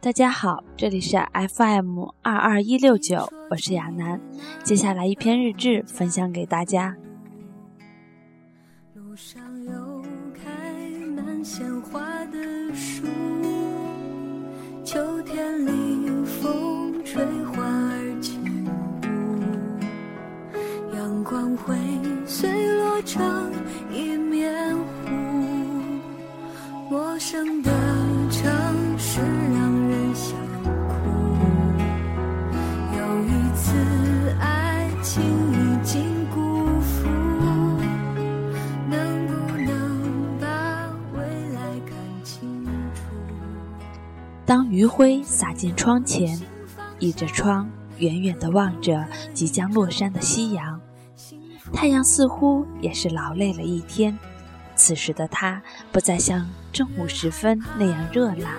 [0.00, 4.20] 大家好这里是 fm 二二一六九我是亚楠。
[4.62, 6.94] 接下来一篇日志分享给大家。
[44.46, 46.38] 当余晖洒进窗前，
[46.98, 50.80] 倚着窗，远远地望着即将落山的夕阳。
[51.72, 54.18] 太阳似乎也是劳累了一天，
[54.76, 58.56] 此时的它不再像正午时分那样热辣，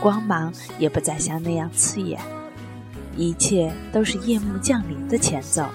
[0.00, 2.20] 光芒也不再像那样刺眼，
[3.16, 5.66] 一切都是夜幕降临的前奏。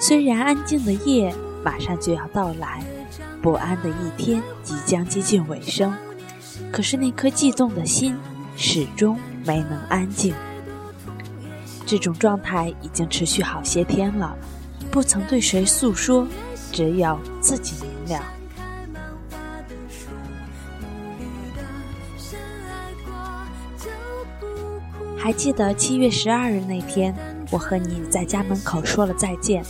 [0.00, 1.32] 虽然安静的夜
[1.64, 2.82] 马上就要到来，
[3.40, 5.94] 不安的一天即将接近尾声。
[6.74, 8.16] 可是那颗悸动的心
[8.56, 10.34] 始终没能安静。
[11.86, 14.36] 这种状态已经持续好些天了，
[14.90, 16.26] 不曾对谁诉说，
[16.72, 18.24] 只有自己明了。
[25.16, 27.14] 还记得七月十二日那天，
[27.52, 29.64] 我和你在家门口说了再见，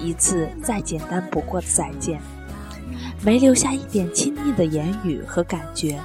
[0.00, 2.20] 一次再简单不过的再见，
[3.24, 6.00] 没留下一点亲昵的言语和感觉。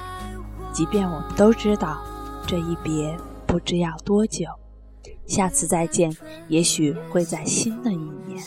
[0.78, 2.00] 即便我们都知道
[2.46, 3.18] 这一别
[3.48, 4.46] 不知要多久，
[5.26, 6.16] 下次再见
[6.50, 8.44] 也许会在新的一年。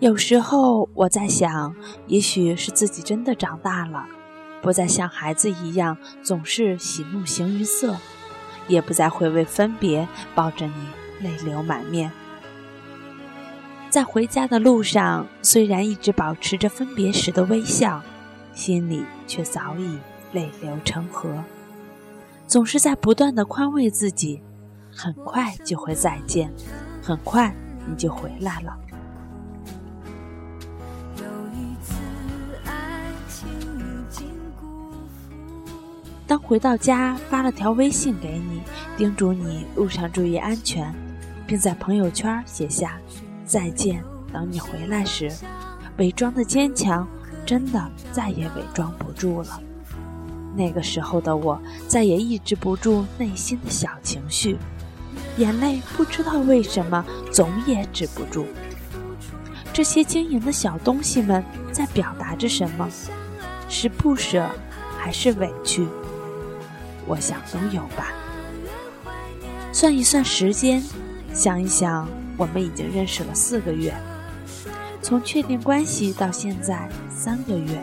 [0.00, 1.72] 有时候我在想，
[2.08, 4.04] 也许是自己真的长大了，
[4.60, 7.96] 不再像孩子一样总是喜怒形于色，
[8.66, 10.74] 也不再会为分别抱着你
[11.20, 12.10] 泪流满面。
[13.88, 18.02] 在回家的路上，虽然一直保持着分别时的微笑，
[18.52, 19.96] 心里却早已。
[20.32, 21.28] 泪流成河，
[22.46, 24.42] 总是在不断的宽慰自己，
[24.94, 26.52] 很快就会再见，
[27.02, 27.54] 很快
[27.86, 28.76] 你就回来了。
[36.26, 38.62] 当回到家发了条微信给你，
[38.96, 40.94] 叮嘱你路上注意安全，
[41.44, 43.00] 并在朋友圈写下
[43.44, 44.00] 再见，
[44.32, 45.28] 等你回来时，
[45.98, 47.04] 伪装的坚强
[47.44, 49.60] 真的再也伪装不住了。
[50.54, 54.56] 那个时候的我，再也抑制不住内心的小情绪，
[55.36, 58.46] 眼泪不知道为什么总也止不住。
[59.72, 62.88] 这些晶莹的小东西们在表达着什么？
[63.68, 64.50] 是不舍，
[64.98, 65.86] 还是委屈？
[67.06, 68.12] 我想都有吧。
[69.72, 70.82] 算一算时间，
[71.32, 73.94] 想一想，我们已经认识了四个月，
[75.00, 77.80] 从确定关系到现在三个月。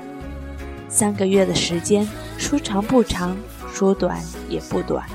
[0.89, 3.35] 三个月的时间，说长不长，
[3.73, 5.05] 说短也不短。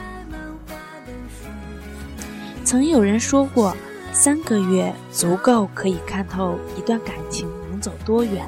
[2.64, 3.76] 曾有人说过，
[4.12, 8.46] 三个月足够可以看透一段感情能走多远。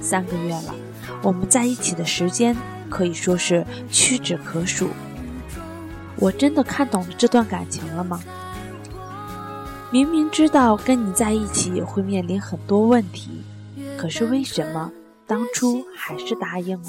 [0.00, 0.74] 三个月了，
[1.22, 2.56] 我们在一起的时间
[2.88, 4.88] 可以说是屈指可数。
[6.16, 8.20] 我真的看懂了这段感情了吗？
[9.90, 13.42] 明明知道跟你在一起会面临很多问题，
[13.98, 14.90] 可是为什么？
[15.26, 16.88] 当初还是答应了。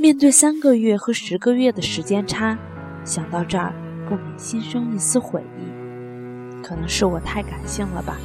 [0.00, 2.58] 面对三个月和十个月的时间差，
[3.04, 3.70] 想到这儿
[4.08, 6.62] 不免心生一丝悔意。
[6.62, 8.16] 可能是我太感性了吧，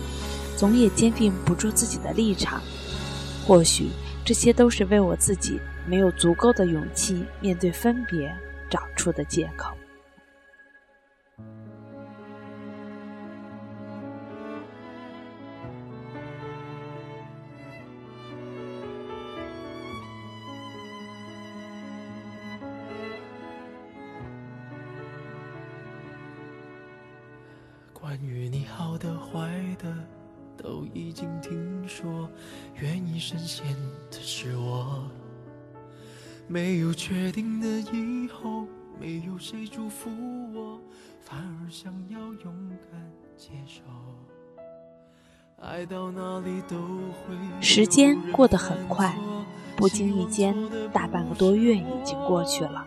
[0.56, 2.62] 总也坚定不住自己的立场。
[3.46, 3.90] 或许
[4.24, 8.34] 这些都是为我自己没有足够的勇气面对分别
[8.70, 9.76] 找出的借口。
[28.06, 29.50] 关于你好的坏
[29.80, 29.92] 的
[30.56, 32.30] 都已经听说，
[32.76, 33.66] 愿意深陷
[34.12, 35.10] 的是我。
[36.48, 38.68] 没有确定的以后，
[39.02, 40.12] 没有谁祝福
[40.54, 40.80] 我，
[41.20, 43.82] 反而想要勇敢接受。
[45.60, 47.36] 爱到哪里都会。
[47.60, 49.18] 时间过得很快，
[49.76, 50.56] 不经意间，
[50.94, 52.86] 大半个多月已经过去了。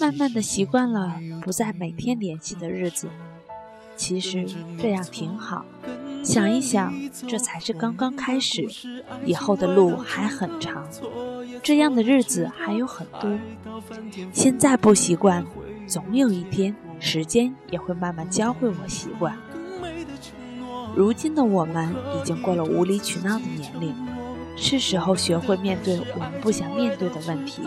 [0.00, 3.08] 慢慢的习惯了不再每天联系的日子。
[3.96, 4.46] 其实
[4.80, 5.64] 这样挺好，
[6.22, 6.92] 想一想，
[7.28, 8.68] 这才是刚刚开始，
[9.24, 10.86] 以后的路还很长，
[11.62, 13.38] 这样的日子还有很多。
[14.32, 15.44] 现在不习惯，
[15.86, 19.36] 总有一天，时间也会慢慢教会我习惯。
[20.96, 23.94] 如今的我们已经过了无理取闹的年龄，
[24.56, 27.62] 是时候学会面对我们不想面对的问题。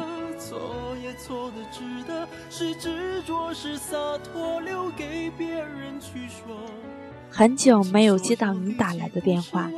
[7.30, 9.70] 很久没有接到你打来的电话，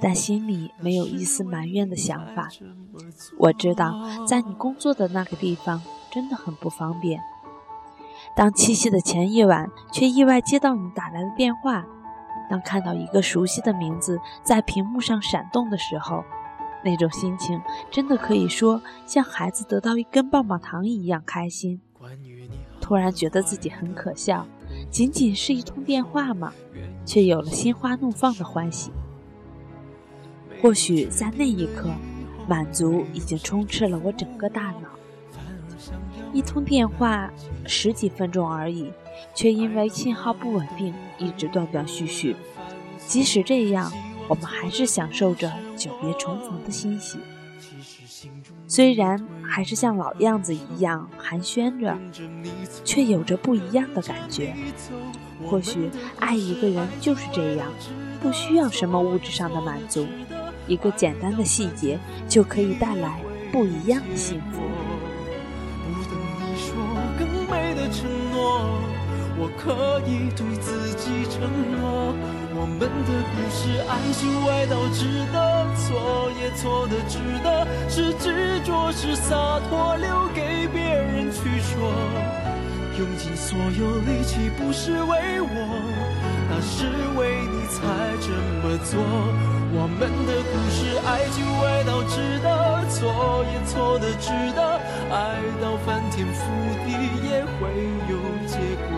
[0.00, 2.48] 但心里没有一丝埋怨的想法。
[3.38, 3.94] 我知道，
[4.26, 5.80] 在你工作的那个地方
[6.10, 7.20] 真的很不方便。
[8.36, 11.84] 当七夕的前一晚，却意外接到你打来的电话；
[12.50, 16.22] 当看到一个熟悉的名字在屏幕上闪动的时候，
[16.84, 21.80] 那种心情真的可以说像孩子得到一根棒棒糖一样开心。
[22.80, 24.46] 突然觉得自己很可笑，
[24.90, 26.52] 仅仅是一通电话嘛。
[27.04, 28.92] 却有了心花怒放的欢喜。
[30.60, 31.90] 或许在那一刻，
[32.48, 34.88] 满足已经充斥了我整个大脑。
[36.32, 37.28] 一通电话，
[37.66, 38.92] 十几分钟而已，
[39.34, 42.36] 却因为信号不稳定，一直断断续续。
[43.08, 43.92] 即使这样，
[44.32, 47.18] 我们还是享受着久别重逢的欣喜。
[48.66, 51.94] 虽然还是像老样子一样寒暄着，
[52.82, 54.54] 却有着不一样的感觉。
[55.44, 57.70] 或许爱一个人就是这样，
[58.22, 60.06] 不需要什么物质上的满足，
[60.66, 63.20] 一个简单的细节就可以带来
[63.52, 64.62] 不一样的幸福。
[65.84, 66.74] 不等你说
[67.18, 68.80] 更美的承诺，
[69.36, 71.42] 我可以对自己承
[71.76, 72.14] 诺，
[72.62, 79.34] 我们的故事爱情歪到值得，错也错的值得，是执着是洒
[79.68, 81.90] 脱，留给别人去说。
[83.00, 85.50] 用尽所有力气，不是为我，
[86.48, 86.86] 那是
[87.18, 87.82] 为你才
[88.22, 88.30] 这
[88.62, 89.02] 么做。
[89.74, 94.78] 我们的故事，爱情歪到值得，错也错的值得，
[95.10, 96.46] 爱到翻天覆
[96.86, 96.94] 地
[97.26, 97.74] 也会
[98.06, 98.54] 有结
[98.86, 98.94] 果。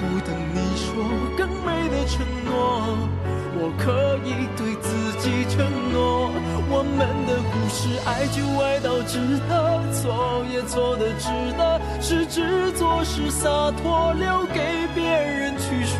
[0.00, 0.90] 不等你说
[1.36, 1.46] 更
[2.20, 3.08] 承诺，
[3.56, 4.28] 我可以
[4.58, 4.88] 对自
[5.20, 6.30] 己承诺。
[6.68, 9.18] 我们的故事，爱就爱到值
[9.48, 15.96] 得，错也错的值得，是执着是洒脱，留给别人去说。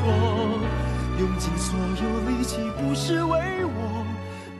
[1.18, 4.04] 用尽所有力气，不是为我，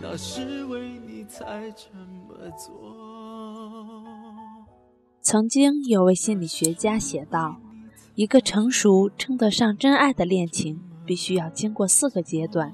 [0.01, 1.91] 那是为你才这
[2.27, 2.71] 么做。
[5.21, 7.57] 曾经有位心理学家写道
[8.17, 10.81] ：“一个成熟称得上真爱的恋情，
[11.11, 12.73] 必须要经过四个阶段，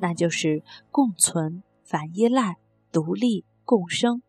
[0.00, 2.56] 那就是共存、反依赖。”
[2.90, 4.22] 独立共生，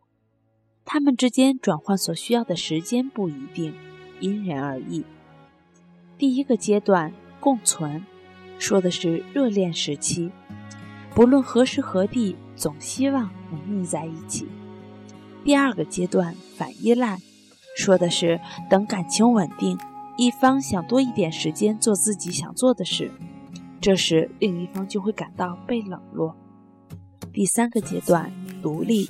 [0.84, 3.74] 他们之间转换所需要的时间不一定，
[4.20, 5.04] 因人而异。
[6.16, 8.06] 第一个阶段共存，
[8.56, 10.30] 说的是热恋时期，
[11.12, 14.46] 不论何时何地，总希望能腻在一起。
[15.42, 17.18] 第二个阶段反依赖，
[17.76, 19.76] 说的是等感情稳定，
[20.16, 23.10] 一方想多一点时间做自己想做的事，
[23.80, 26.36] 这时另一方就会感到被冷落。
[27.32, 28.32] 第三个阶段。
[28.62, 29.08] 独立，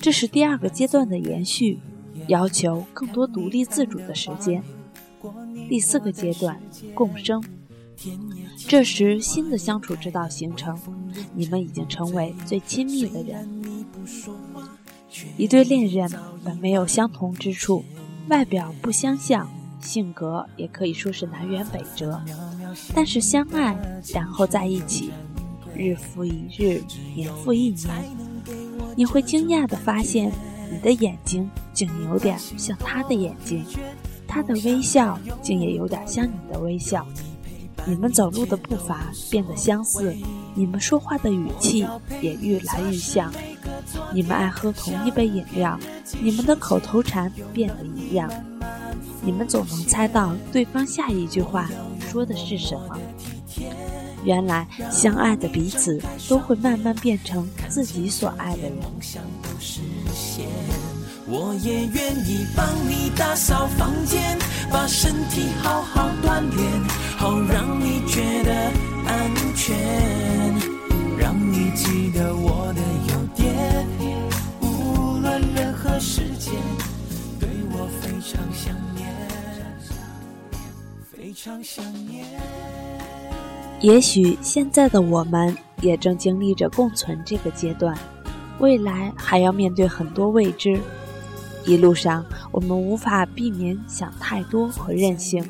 [0.00, 1.78] 这是第二个阶段的延续，
[2.26, 4.62] 要求更多独立自主的时间。
[5.68, 6.58] 第四个阶段，
[6.94, 7.44] 共生，
[8.66, 10.74] 这时新的相处之道形成，
[11.34, 13.46] 你们已经成为最亲密的人。
[15.36, 16.10] 一对恋人
[16.42, 17.84] 本没有相同之处，
[18.30, 19.50] 外表不相像，
[19.82, 22.18] 性格也可以说是南辕北辙，
[22.94, 23.76] 但是相爱，
[24.12, 25.10] 然后在一起，
[25.74, 26.82] 日复一日，
[27.14, 27.88] 年复一年。
[28.96, 30.32] 你会惊讶地发现，
[30.70, 33.64] 你的眼睛竟有点像他的眼睛，
[34.26, 37.06] 他的微笑竟也有点像你的微笑。
[37.86, 40.14] 你们走路的步伐变得相似，
[40.54, 41.86] 你们说话的语气
[42.20, 43.32] 也愈来愈像。
[44.12, 45.78] 你们爱喝同一杯饮料，
[46.20, 48.28] 你们的口头禅变得一样。
[49.22, 51.70] 你们总能猜到对方下一句话
[52.10, 52.98] 说的是什么。
[54.24, 58.72] 原来相爱的彼此都会慢慢变成自己所爱的人。
[61.30, 64.38] 我也愿意帮你打扫房间，
[64.70, 66.82] 把身体好好锻炼，
[67.18, 68.72] 好让你觉得
[69.06, 69.76] 安全，
[71.18, 72.80] 让你记得我的
[83.80, 87.96] 也许现在的我们也正经历着共存这个阶段，
[88.58, 90.80] 未来还要面对很多未知。
[91.64, 95.44] 一路上，我们无法避免想太多和任性。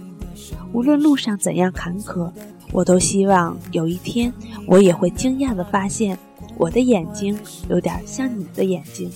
[0.73, 2.31] 无论路上怎样坎坷，
[2.71, 4.31] 我都希望有一天，
[4.67, 6.19] 我也会惊讶地发现，
[6.59, 7.39] 我的眼睛
[7.71, 9.11] 有点像你的眼睛，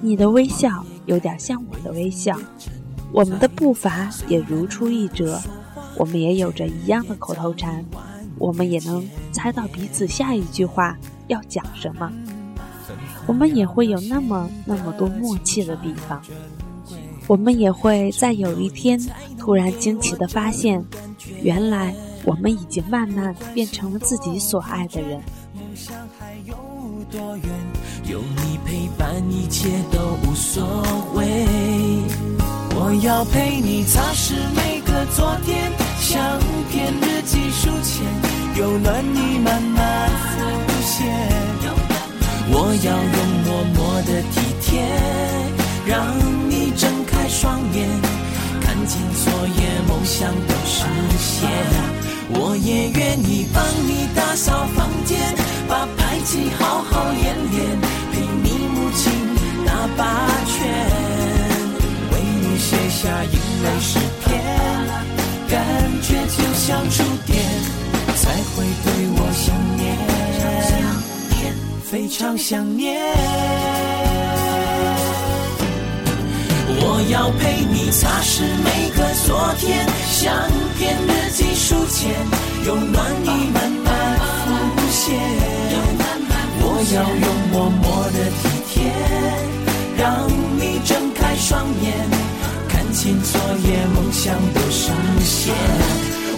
[0.00, 2.36] 你的微笑有点像我的微笑，
[3.12, 5.40] 我们的步伐也如出一辙，
[5.96, 7.84] 我们也有着一样的口头禅，
[8.38, 10.96] 我们也能猜到彼此下一句话
[11.28, 12.12] 要讲什么，
[13.26, 16.22] 我们也会有那么那么多默契的地方，
[17.26, 19.00] 我们也会在有一天
[19.38, 20.84] 突然惊奇地发现，
[21.42, 21.94] 原来。
[22.26, 25.20] 我们已经慢慢变成了自己所爱的人。
[28.08, 30.64] 有你陪伴，一切都无所
[31.14, 31.44] 谓。
[32.74, 35.70] 我要陪你擦拭每个昨天，
[36.14, 36.22] 相
[36.70, 38.06] 片的技术前，
[38.54, 41.10] 有暖意慢慢浮现。
[42.52, 44.86] 我要用默默的体贴，
[45.84, 46.06] 让
[46.48, 47.88] 你睁开双眼，
[48.60, 50.86] 看见昨夜梦想都实
[51.18, 51.50] 现。
[52.30, 54.06] 我也愿意帮你
[72.16, 72.96] 常想念。
[76.76, 80.32] 我要陪你擦拭每个昨天，相
[80.78, 82.14] 片日记书签，
[82.66, 83.88] 用暖意慢慢
[84.46, 84.46] 浮
[84.90, 85.18] 现。
[86.60, 88.74] 我要用默默的体贴，
[89.96, 90.04] 让
[90.56, 91.84] 你睁开双眼，
[92.68, 94.92] 看清昨夜梦想的实
[95.24, 95.52] 现。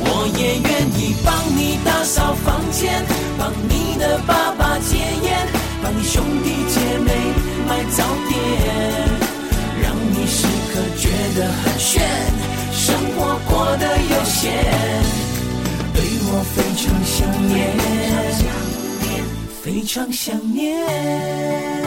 [0.09, 3.05] 我也愿意帮你打扫房间，
[3.39, 5.47] 帮你的爸爸戒烟，
[5.87, 7.13] 帮你兄弟姐妹
[7.69, 8.35] 买早点。
[9.81, 11.07] 让你时刻觉
[11.39, 12.03] 得很炫，
[12.73, 14.53] 生活过得悠闲，
[15.95, 17.15] 对我非常想
[17.47, 17.55] 念，
[19.63, 21.86] 非常想念。